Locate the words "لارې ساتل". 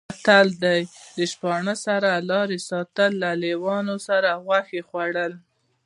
2.31-3.11